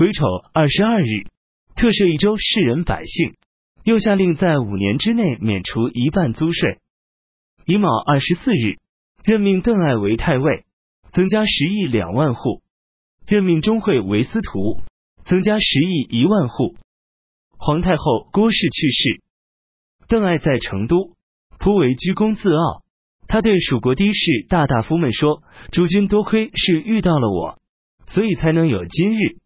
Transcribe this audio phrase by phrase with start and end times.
[0.00, 0.24] 癸丑
[0.54, 1.26] 二十二日，
[1.76, 3.34] 特赦一州士人百姓，
[3.84, 6.78] 又下令在五年之内免除一半租税。
[7.66, 8.78] 乙卯二十四日，
[9.22, 10.64] 任命邓艾为太尉，
[11.12, 12.62] 增加十亿两万户；
[13.26, 14.80] 任命钟会为司徒，
[15.26, 16.76] 增加十亿一万户。
[17.58, 19.20] 皇太后郭氏去世，
[20.08, 21.12] 邓艾在成都，
[21.58, 22.82] 颇为居功自傲。
[23.28, 27.58] 他对蜀国的士大大夫们说：“诸君多亏是遇到了我，
[28.06, 29.36] 所以才能有今日。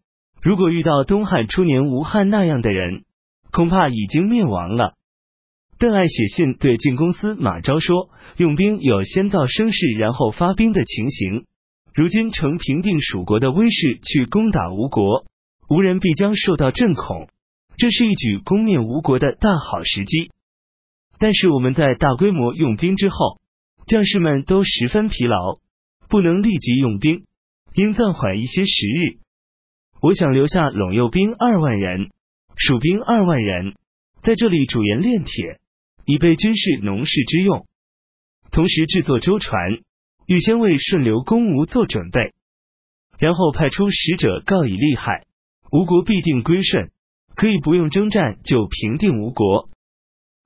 [0.45, 3.03] 如果遇到东汉初年吴汉那样的人，
[3.51, 4.93] 恐怕已经灭亡了。”
[5.79, 11.45] 邓艾写信对进公司马昭说：“用兵有先造声势，然后发兵的情形。
[11.95, 15.25] 如今乘平定蜀国的威势去攻打吴国，
[15.67, 17.27] 吴人必将受到震恐。”
[17.75, 20.29] 这是一举攻灭吴国的大好时机，
[21.17, 23.39] 但是我们在大规模用兵之后，
[23.87, 25.57] 将士们都十分疲劳，
[26.07, 27.25] 不能立即用兵，
[27.73, 29.24] 应暂缓一些时日。
[30.05, 32.11] 我想留下陇右兵二万人，
[32.55, 33.73] 蜀兵二万人，
[34.21, 35.59] 在这里主盐炼铁，
[36.05, 37.65] 以备军事农事之用，
[38.51, 39.79] 同时制作舟船，
[40.27, 42.35] 预先为顺流攻吴做准备，
[43.17, 45.25] 然后派出使者告以利害，
[45.71, 46.91] 吴国必定归顺。
[47.33, 49.69] 可以不用征战就平定吴国。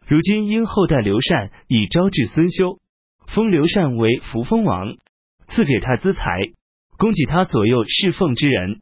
[0.08, 2.80] 如今因后代刘禅已招致孙休，
[3.28, 4.96] 封刘禅为扶风王，
[5.50, 6.54] 赐给他资财，
[6.98, 8.80] 供给他左右侍奉之人。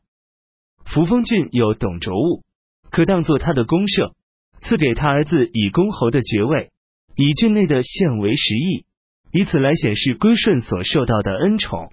[0.94, 2.44] 扶风郡有董卓物，
[2.90, 4.14] 可当作他的公社，
[4.62, 6.72] 赐给他儿子以公侯的爵位，
[7.16, 8.86] 以郡内的县为十邑，
[9.32, 11.92] 以此来显示归顺所受到的恩宠。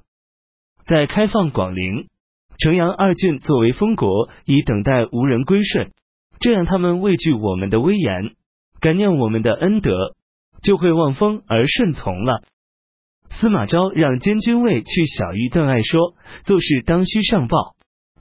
[0.86, 2.08] 在开放广陵、
[2.58, 5.90] 城阳二郡作为封国，以等待无人归顺。
[6.38, 8.34] 这样，他们畏惧我们的威严，
[8.80, 10.14] 感念我们的恩德，
[10.62, 12.42] 就会望风而顺从了。
[13.30, 16.14] 司马昭让监军卫去小谕邓艾说
[16.44, 17.74] ：“做事当须上报，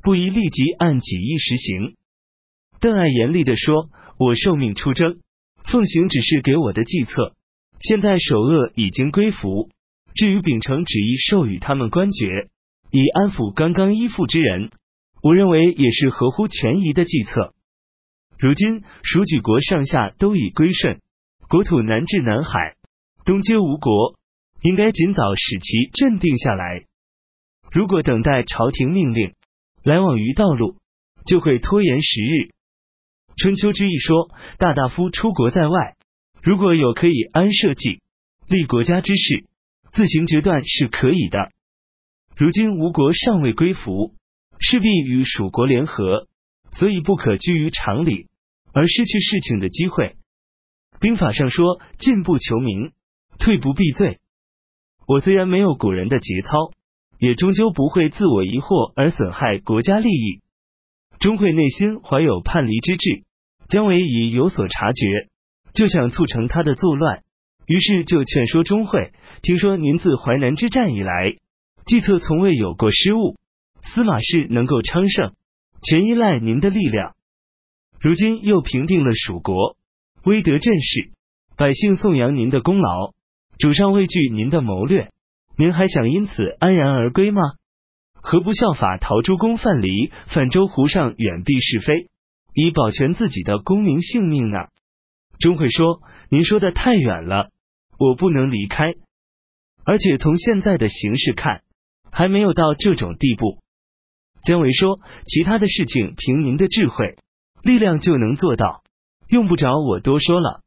[0.04, 1.96] 不宜立即按己意实行。”
[2.80, 5.22] 邓艾严厉的说：“我受命出征，
[5.64, 7.34] 奉行只是给我的计策。
[7.80, 9.70] 现在首恶已经归服，
[10.14, 12.50] 至于秉承旨意授予他们官爵，
[12.92, 14.70] 以安抚刚刚依附之人，
[15.22, 17.54] 我认为也是合乎权宜的计策。”
[18.38, 21.00] 如今蜀举国上下都已归顺，
[21.48, 22.76] 国土南至南海，
[23.24, 24.20] 东接吴国，
[24.64, 26.84] 应该尽早使其镇定下来。
[27.72, 29.34] 如果等待朝廷命令，
[29.84, 30.78] 来往于道路，
[31.26, 32.52] 就会拖延时日。
[33.38, 35.96] 春秋之意说，大大夫出国在外，
[36.42, 38.02] 如果有可以安社稷、
[38.48, 39.46] 立国家之事，
[39.92, 41.52] 自行决断是可以的。
[42.36, 44.14] 如今吴国尚未归服，
[44.60, 46.28] 势必与蜀国联合，
[46.72, 48.28] 所以不可拘于常理。
[48.76, 50.16] 而失去事情的机会。
[51.00, 52.92] 兵法上说：“进不求名，
[53.38, 54.18] 退不避罪。”
[55.08, 56.72] 我虽然没有古人的节操，
[57.24, 60.42] 也终究不会自我疑惑而损害国家利益。
[61.20, 63.24] 钟会内心怀有叛离之志，
[63.70, 65.30] 姜维已有所察觉，
[65.74, 67.22] 就想促成他的作乱，
[67.66, 71.36] 于是就劝说钟会：“听说您自淮南之战以来，
[71.86, 73.38] 计策从未有过失误，
[73.82, 75.32] 司马氏能够昌盛，
[75.82, 77.14] 全依赖您的力量。”
[78.04, 79.78] 如今又平定了蜀国，
[80.26, 81.12] 威德振势，
[81.56, 83.14] 百姓颂扬您的功劳，
[83.58, 85.10] 主上畏惧您的谋略，
[85.58, 87.42] 您还想因此安然而归吗？
[88.14, 92.10] 何不效法陶朱公范蠡，泛舟湖上远避是非，
[92.54, 94.58] 以保全自己的功名性命呢？
[95.40, 97.50] 钟会说：“您说的太远了，
[98.00, 98.94] 我不能离开。
[99.86, 101.64] 而且从现在的形势看，
[102.12, 103.60] 还没有到这种地步。”
[104.44, 107.18] 姜维说：“其他的事情凭您的智慧。”
[107.62, 108.84] 力量就能做到，
[109.30, 110.62] 用不着我多说了。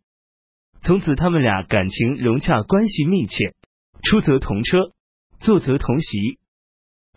[0.80, 3.54] 从此，他们俩感情融洽，关系密切，
[4.02, 4.92] 出则同车，
[5.40, 6.38] 坐则同席。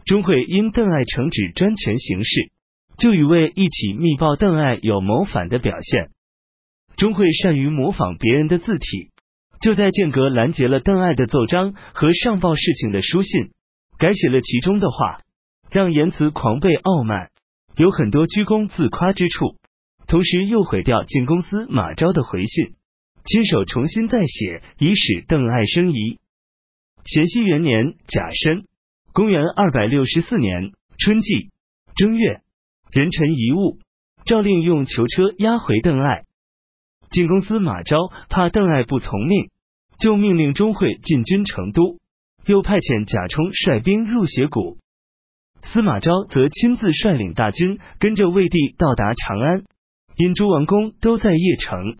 [0.06, 2.52] 钟会因邓艾承旨专权行事，
[2.98, 6.10] 就与魏一起密报邓艾有谋反的表现。
[6.98, 9.12] 钟会善于模仿别人的字体，
[9.62, 13.52] 就在间隔拦截了邓艾的奏章和上报事情的书信，
[13.98, 15.20] 改写了其中的话，
[15.70, 17.30] 让言辞狂悖傲慢，
[17.78, 19.56] 有很多居功自夸之处。
[20.08, 22.74] 同时又毁掉进公司马昭的回信，
[23.26, 26.18] 亲手重新再写，以使邓艾生疑。
[27.06, 28.66] 咸熙元年甲申，
[29.14, 31.50] 公元二百六十四年春季
[31.96, 32.42] 正月，
[32.92, 33.80] 人臣遗物，
[34.26, 36.24] 诏令用囚车押回邓艾。
[37.10, 37.98] 进公司马昭
[38.30, 39.50] 怕邓艾不从命，
[39.98, 41.98] 就命令钟会进军成都，
[42.46, 44.78] 又派遣贾充率兵入斜谷。
[45.64, 49.64] 司马昭则亲自率领大军，跟着魏帝到达长安。
[50.16, 51.98] 因诸王公都在邺城，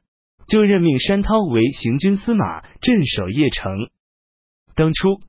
[0.48, 3.90] 就任命山涛为行军司马，镇守邺城。
[4.80, 5.20] 当初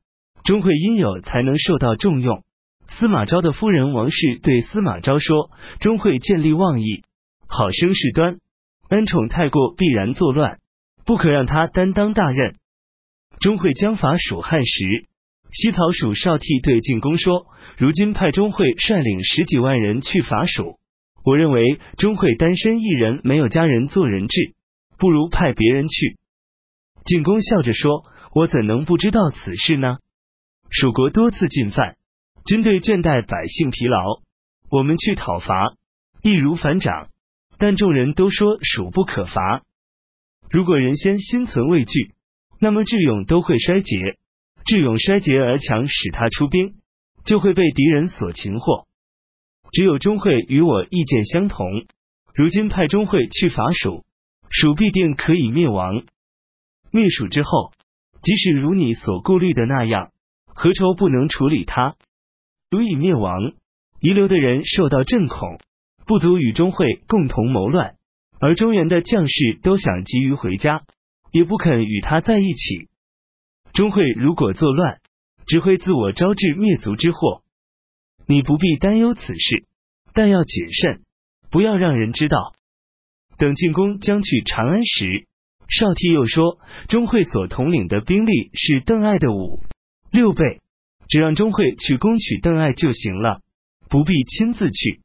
[0.44, 2.44] 钟会因有才能受到重用，
[2.86, 5.50] 司马昭的夫人王氏对司马昭说
[5.82, 7.02] ：“钟会见利忘义，
[7.48, 8.38] 好生事端，
[8.90, 10.58] 恩宠太过，必然作乱，
[11.04, 12.54] 不可让他担当大任。”
[13.42, 15.08] 钟会将伐蜀汉时，
[15.52, 20.78] 西曹蜀少替对晋公说：“如今派钟会率领十几万人去伐蜀，
[21.24, 24.54] 我认为钟会单身一人，没有家人做人质，
[24.96, 26.18] 不如派别人去。”
[27.04, 29.98] 晋公笑着说：“我怎能不知道此事呢？
[30.70, 31.96] 蜀国多次进犯。”
[32.46, 33.98] 军队倦怠，百姓疲劳，
[34.70, 35.74] 我们去讨伐，
[36.22, 37.08] 易如反掌。
[37.58, 39.62] 但众人都说蜀不可伐。
[40.50, 42.14] 如果人先心存畏惧，
[42.58, 44.18] 那么智勇都会衰竭。
[44.64, 46.76] 智勇衰竭而强，使他出兵，
[47.24, 48.86] 就会被敌人所擒获。
[49.72, 51.66] 只有钟会与我意见相同，
[52.34, 54.04] 如今派钟会去伐蜀，
[54.48, 56.04] 蜀必定可以灭亡。
[56.90, 57.72] 灭蜀之后，
[58.22, 60.10] 即使如你所顾虑的那样，
[60.46, 61.96] 何愁不能处理他？
[62.70, 63.52] 足以灭亡，
[64.00, 65.58] 遗留的人受到震恐，
[66.06, 67.96] 不足与钟会共同谋乱。
[68.38, 70.82] 而中原的将士都想急于回家，
[71.32, 72.88] 也不肯与他在一起。
[73.72, 75.00] 钟会如果作乱，
[75.46, 77.42] 只会自我招致灭族之祸。
[78.26, 79.66] 你不必担忧此事，
[80.12, 81.02] 但要谨慎，
[81.50, 82.54] 不要让人知道。
[83.38, 85.26] 等进攻将去长安时，
[85.70, 86.58] 少替又说，
[86.88, 89.60] 钟会所统领的兵力是邓艾的五
[90.12, 90.60] 六倍。
[91.08, 93.40] 只让钟会去攻取邓艾就行了，
[93.88, 95.00] 不必亲自去。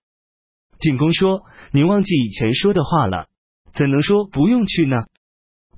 [0.77, 1.41] 晋公说
[1.73, 3.25] ：“你忘记以前说的话了，
[3.73, 4.97] 怎能说不用去呢？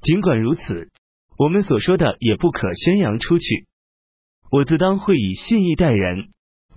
[0.02, 0.90] 尽管如此，
[1.38, 3.68] 我们所说的也不可宣扬出去。
[4.52, 6.28] 我自当会以信义待人，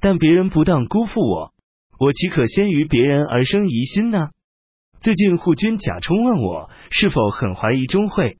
[0.01, 1.53] 但别人不当辜负我，
[1.99, 4.29] 我岂可先于别人而生疑心呢？”
[5.03, 8.37] 最近护军贾充问我是否很怀疑钟会，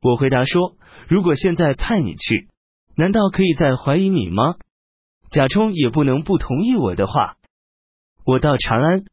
[0.00, 0.76] 我回答说
[1.08, 2.48] ：“如果现在派你去。”
[2.96, 4.54] 难道可以再怀疑你吗？
[5.30, 7.36] 贾充也不能不同意我的话。
[8.24, 9.04] 我到长安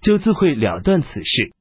[0.00, 1.52] 就自会了断此事。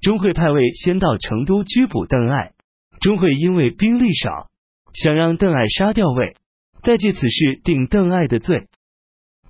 [0.00, 2.52] 钟会派位先到成都拘捕邓艾。
[3.00, 4.48] 钟会因为兵力少，
[4.94, 6.36] 想让邓艾杀掉魏，
[6.82, 8.68] 再借此事定邓艾的罪。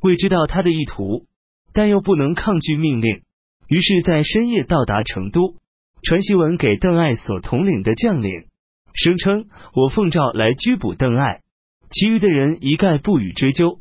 [0.01, 1.27] 魏知道他的意图，
[1.75, 3.23] 但又不能抗拒命令，
[3.69, 5.57] 于是，在深夜到达成都，
[6.03, 8.47] 传檄文给邓艾所统领的将领。
[8.95, 9.45] 声称
[9.75, 11.43] 我奉诏来拘捕邓艾，
[11.91, 13.79] 其余的人一概不予追究。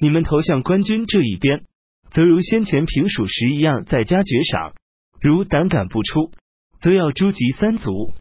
[0.00, 1.62] 你们投向官军这一边，
[2.10, 4.72] 则如先前平蜀时一样，在家爵赏；
[5.20, 6.32] 如胆敢不出，
[6.80, 8.12] 则要诛及三族。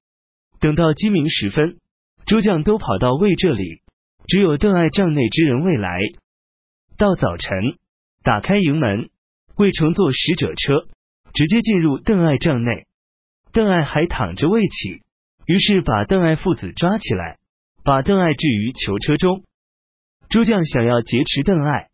[0.59, 1.77] 等到鸡鸣时分，
[2.27, 3.81] 诸将都跑到魏这里，
[4.27, 6.00] 只有邓艾帐内之人未来。
[6.98, 7.57] 到早晨，
[8.24, 9.09] 打开营门，
[9.57, 10.88] 魏乘坐使者车，
[11.33, 12.86] 直接进入邓艾帐内。
[13.53, 15.01] 邓艾还躺着未起。
[15.45, 17.38] 于是把邓艾父子抓起来，
[17.83, 19.44] 把邓艾置于囚车中。
[20.30, 21.89] 诸将想要劫持邓艾，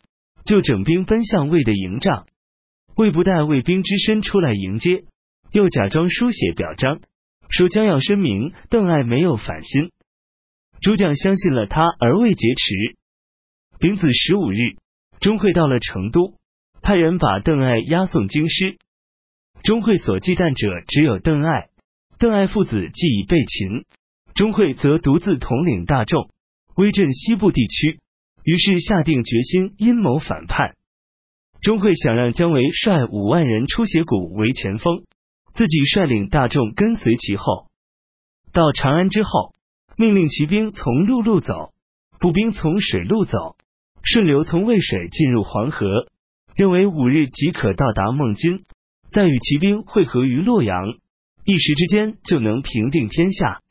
[0.46, 2.28] 就整兵奔向魏的营帐。
[2.96, 5.06] 魏不带卫兵之身出来迎接，
[5.52, 7.00] 又假装书写表彰，
[7.50, 9.92] 说将要声明邓艾没有反心。
[10.82, 12.98] 诸将相信了他，而未劫持。
[13.80, 14.78] 丙子十五日，
[15.20, 16.37] 钟会到了成都，
[16.82, 18.78] 派人把邓艾押送京师。
[19.64, 21.70] 钟会所忌惮者只有邓艾。
[22.20, 23.86] 邓艾父子既已被擒，
[24.34, 26.30] 钟会则独自统领大众，
[26.76, 28.00] 威震西部地区。
[28.44, 30.76] 于是下定决心阴谋反叛。
[31.62, 35.04] 钟会想让姜维率五万人出斜谷为前锋，
[35.54, 37.68] 自己率领大众跟随其后。
[38.54, 39.54] 到长安之后，
[39.98, 41.74] 命令骑兵从陆路走，
[42.20, 43.58] 步兵从水路走，
[44.04, 46.08] 顺流从渭水进入黄河，
[46.58, 48.66] 认为五日即可到达孟津，
[49.12, 50.88] 再与骑兵会合于洛阳。
[51.46, 53.62] 一时之间就能平定天下。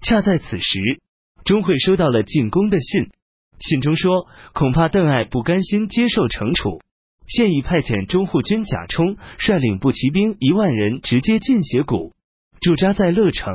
[0.00, 1.00] 恰在此时，
[1.44, 3.10] 钟会收到了进宫的信，
[3.58, 6.80] 信中说，恐怕邓艾不甘心接受惩处，
[7.26, 12.14] 现已派遣中护军贾充率领步骑兵一万人直接进斜谷，
[12.60, 13.52] 驻扎在乐城。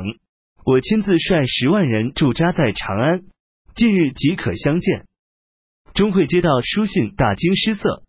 [0.66, 3.22] 我亲自率十万人驻扎在长安，
[3.74, 5.06] 近日即可相见。
[5.94, 8.02] 钟会接到书信，大惊失色，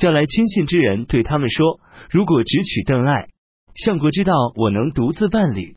[0.00, 1.78] 叫来亲信之人，对他们说：
[2.10, 3.28] 如果只取邓艾。
[3.74, 5.76] 相国知道我能独自办理，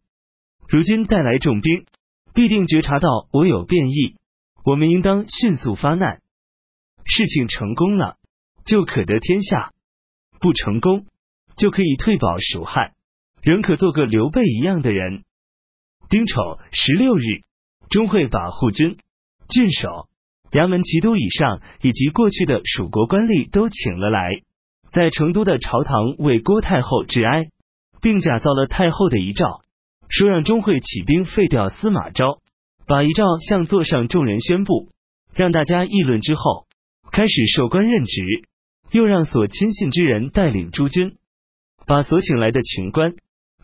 [0.67, 1.85] 如今带来重兵，
[2.33, 4.15] 必定觉察到我有变异，
[4.65, 6.21] 我们应当迅速发难。
[7.05, 8.15] 事情成功了，
[8.65, 9.71] 就可得天下；
[10.39, 11.05] 不成功，
[11.55, 12.93] 就可以退保蜀汉，
[13.41, 15.23] 仍可做个刘备一样的人。
[16.09, 17.43] 丁丑十六日，
[17.89, 18.97] 钟会把护军、
[19.49, 20.07] 郡守、
[20.53, 24.31] 衙门骑都以上以及过去的蜀国官吏都请了来，
[24.91, 27.47] 在成都的朝堂为郭太后致哀。
[28.01, 29.61] 并假造了太后的遗诏，
[30.09, 32.39] 说让钟会起兵废掉司马昭，
[32.85, 34.89] 把遗诏向座上众人宣布，
[35.33, 36.67] 让大家议论之后，
[37.13, 38.21] 开始授官任职，
[38.91, 41.15] 又让所亲信之人带领诸军，
[41.87, 43.13] 把所请来的群官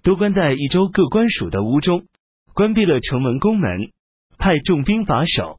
[0.03, 2.05] 都关在益州各官署的屋中，
[2.53, 3.91] 关闭了城门宫门，
[4.37, 5.58] 派重兵把守。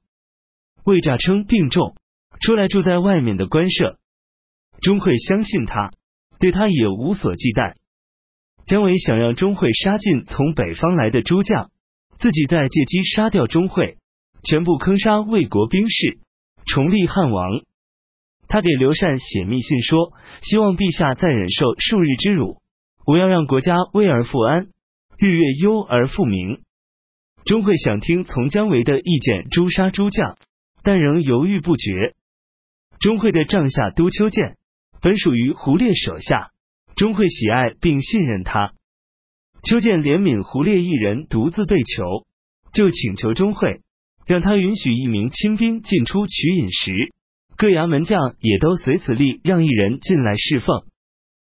[0.84, 1.94] 魏诈称病重，
[2.40, 3.98] 出来住在外面的官舍。
[4.80, 5.90] 钟会相信他，
[6.38, 7.74] 对他也无所忌惮。
[8.66, 11.70] 姜维想让钟会杀尽从北方来的诸将，
[12.18, 13.98] 自己再借机杀掉钟会，
[14.42, 16.18] 全部坑杀魏国兵士，
[16.66, 17.62] 重立汉王。
[18.48, 22.58] 他给刘禅写密信说，希望陛下再忍受数日之辱，
[23.06, 24.68] 我要让国家危而复安，
[25.18, 26.62] 日月忧而复明。
[27.44, 30.36] 钟会想听从姜维的意见诛杀诸将，
[30.82, 32.14] 但仍犹豫不决。
[33.00, 34.56] 钟会的帐下都丘建
[35.00, 36.50] 本属于胡烈手下。
[36.96, 38.74] 钟会喜爱并信任他，
[39.62, 42.26] 丘建怜悯胡烈一人独自被囚，
[42.74, 43.80] 就请求钟会
[44.26, 46.92] 让他允许一名亲兵进出取饮食，
[47.56, 50.82] 各衙门将也都随此例让一人进来侍奉。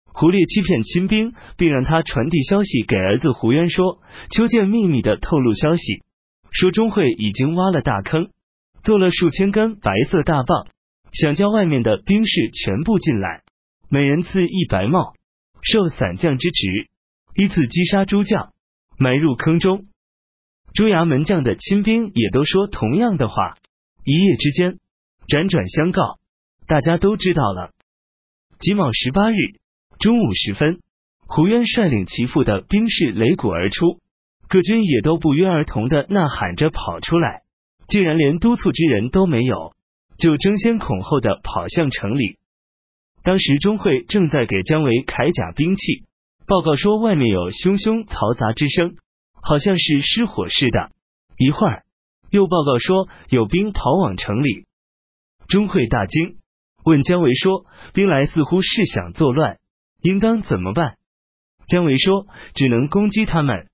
[0.05, 3.99] 胡烈欺骗亲兵，并让他传递消息给儿子胡渊，说
[4.29, 6.03] 邱建秘密的透露消息，
[6.51, 8.29] 说钟会已经挖了大坑，
[8.83, 10.67] 做了数千根白色大棒，
[11.13, 13.43] 想叫外面的兵士全部进来，
[13.89, 15.13] 每人赐一白帽。
[15.61, 16.89] 受散将之职，
[17.35, 18.51] 依次击杀诸将，
[18.97, 19.85] 埋入坑中。
[20.73, 23.55] 朱衙门将的亲兵也都说同样的话。
[24.03, 24.79] 一夜之间，
[25.29, 26.19] 辗转相告，
[26.67, 27.71] 大家都知道了。
[28.59, 29.35] 己卯十八日
[29.99, 30.81] 中午时分，
[31.25, 34.01] 胡渊率领其父的兵士擂鼓而出，
[34.49, 37.42] 各军也都不约而同的呐喊着跑出来，
[37.93, 39.75] 竟然连督促之人都没有，
[40.17, 42.39] 就争先恐后的跑向城里。
[43.21, 46.03] 当时钟会正在给姜维铠甲兵器，
[46.47, 48.95] 报告说外面有汹汹嘈杂之声，
[49.43, 50.89] 好像是失火似的。
[51.37, 51.83] 一会儿
[52.31, 54.65] 又报告说有兵跑往城里，
[55.47, 56.37] 钟会大惊，
[56.83, 59.59] 问姜维说：“兵来似乎是想作乱，
[60.01, 60.95] 应当怎么办？”
[61.69, 62.25] 姜维说
[62.57, 63.67] ：“只能攻击他们。”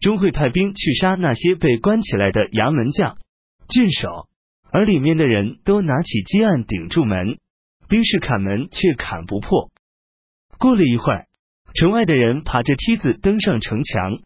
[0.00, 3.18] 钟会派兵去杀那些被关起来的衙门将、
[3.70, 4.28] 郡守，
[4.72, 7.38] 而里面的人都拿起鸡案顶住门。
[7.88, 9.70] 兵士砍门却砍不破。
[10.58, 11.26] 过了一会儿，
[11.74, 14.18] 城外的人爬着梯子登上城墙，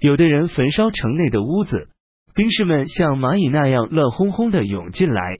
[0.00, 1.88] 有的人焚烧城内的屋子。
[2.34, 5.38] 兵士们像蚂蚁那样乱哄哄的涌进来，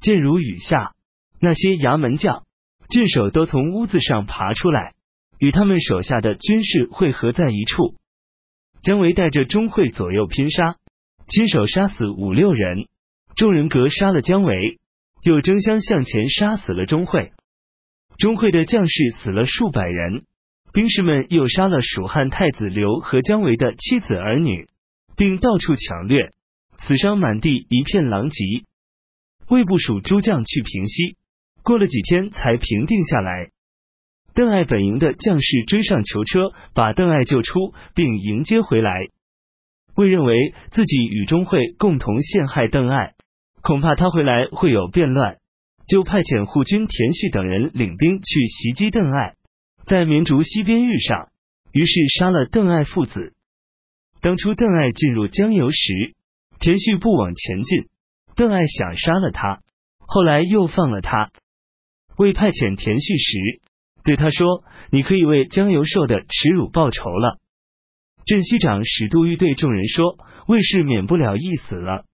[0.00, 0.92] 箭如雨下。
[1.40, 2.44] 那些衙门将、
[2.88, 4.94] 郡守都从屋子上爬出来，
[5.38, 7.94] 与他们手下的军士汇合在一处。
[8.82, 10.76] 姜维带着钟会左右拼杀，
[11.26, 12.86] 亲手杀死五六人，
[13.36, 14.78] 众人格杀了姜维。
[15.24, 17.32] 又争相向前杀死了钟会，
[18.18, 20.22] 钟会的将士死了数百人，
[20.70, 24.68] 兵士们又杀了蜀汉太子刘和姜维的妻子儿女，
[25.16, 26.32] 并到处抢掠，
[26.76, 28.44] 死伤满地，一片狼藉。
[29.48, 31.16] 魏部署诸将去平息，
[31.62, 33.48] 过了几天才平定下来。
[34.34, 39.08] 邓艾本营的将士追上囚车，把邓艾救出，并迎接回来。
[39.96, 43.14] 魏认为自己与钟会共同陷害邓艾。
[43.64, 45.38] 恐怕他回来会有变乱，
[45.88, 49.36] 就派遣护军田旭等人领兵去袭击邓艾，
[49.86, 51.30] 在绵竹西边遇上，
[51.72, 53.32] 于是杀了邓艾父子。
[54.20, 56.14] 当初邓艾进入江油时，
[56.60, 57.88] 田旭不往前进，
[58.36, 59.62] 邓艾想杀了他，
[59.98, 61.30] 后来又放了他。
[62.18, 63.62] 为派遣田旭时，
[64.04, 67.38] 对他说：“你可以为江油受的耻辱报仇了。”
[68.28, 70.18] 镇西长史杜预对众人说
[70.48, 72.04] ：“魏氏免不了一死了。”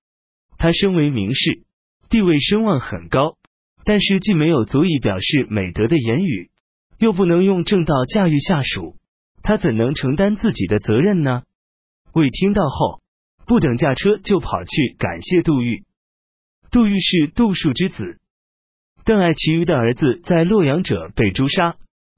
[0.60, 1.62] 他身为名士，
[2.10, 3.38] 地位声望很高，
[3.86, 6.50] 但是既没有足以表示美德的言语，
[6.98, 8.96] 又不能用正道驾驭下属，
[9.42, 11.44] 他怎能承担自己的责任呢？
[12.12, 13.00] 魏听到后，
[13.46, 15.84] 不等驾车就跑去感谢杜预。
[16.70, 18.20] 杜预是杜树之子，
[19.06, 21.76] 邓艾其余的儿子在洛阳者被诛杀，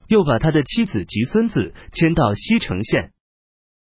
[0.09, 3.12] 又把他的妻子及孙子迁到西城县。